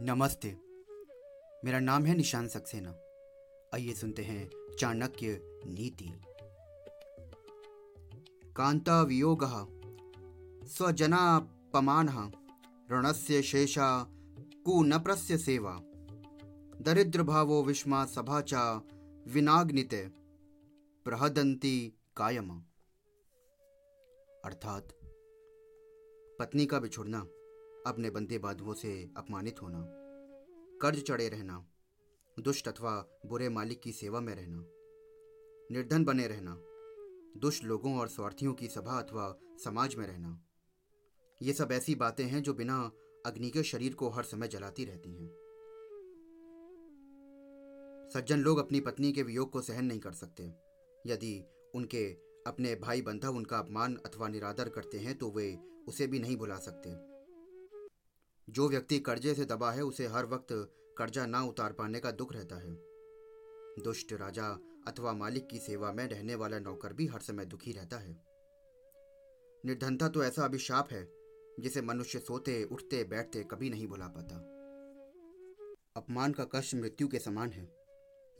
[0.00, 0.56] नमस्ते।
[1.64, 2.90] मेरा नाम है निशान सक्सेना।
[3.74, 6.12] आइए सुनते हैं चाणक्य नीति।
[8.56, 9.44] कांता वियोग
[10.66, 12.32] स्वजनापमान
[12.92, 14.06] ऋणस्य शेषा
[14.64, 15.80] कुनप्रस्य सेवा।
[16.80, 18.82] दरिद्र भावो विस्मा सभा चा
[19.28, 19.90] विनाग्नित
[21.04, 22.50] प्रहदंती कायम।
[24.44, 24.88] अर्थात,
[26.38, 27.26] पत्नी का बिछुड़ना।
[27.86, 29.84] अपने बंदे बाधुओं से अपमानित होना।
[30.82, 31.66] कर्ज चढ़े रहना।
[32.40, 34.64] दुष्ट अथवा बुरे मालिक की सेवा में रहना।
[35.70, 36.56] निर्धन बने रहना।
[37.40, 40.44] दुष्ट लोगों और स्वार्थियों की सभा अथवा समाज में रहना।
[41.42, 42.92] ये सब ऐसी बातें हैं जो बिना
[43.26, 45.28] अग्नि के शरीर को हर समय जलाती रहती हैं।
[48.14, 50.52] सज्जन लोग अपनी पत्नी के वियोग को सहन नहीं कर सकते।
[51.06, 51.44] यदि
[51.74, 52.12] उनके
[52.46, 55.58] अपने भाई बंधव उनका अपमान अथवा निरादर करते हैं तो वे
[55.88, 57.11] उसे भी नहीं भुला सकते।
[58.50, 60.46] जो व्यक्ति कर्जे से दबा है, उसे हर वक्त
[60.98, 62.74] कर्जा ना उतार पाने का दुख रहता है।
[63.84, 67.96] दुष्ट राजा अथवा मालिक की सेवा में रहने वाला नौकर भी हर समय दुखी रहता
[67.96, 68.22] है।
[69.66, 71.08] निर्धनता तो ऐसा अभिशाप है,
[71.60, 74.36] जिसे मनुष्य सोते, उठते, बैठते कभी नहीं भुला पाता।
[75.96, 77.82] अपमान का कष्ट मृत्यु के समान है।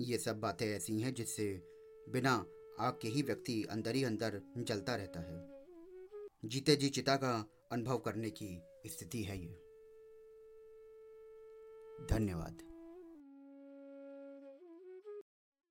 [0.01, 1.63] ये सब बातें ऐसी हैं जिससे
[2.09, 2.47] बिना
[2.81, 5.65] आग के ही व्यक्ति अंदर ही अंदर जलता रहता है।
[6.45, 9.72] जीते जी चिता का अनुभव करने की स्थिति है ये।
[12.11, 12.72] धन्यवाद।